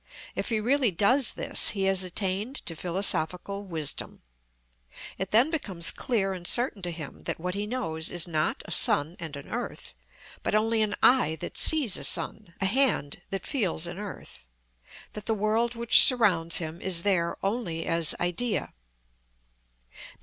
[0.33, 4.23] If he really does this, he has attained to philosophical wisdom.
[5.19, 8.71] It then becomes clear and certain to him that what he knows is not a
[8.71, 9.93] sun and an earth,
[10.41, 14.47] but only an eye that sees a sun, a hand that feels an earth;
[15.13, 18.73] that the world which surrounds him is there only as idea,
[19.93, 20.19] _i.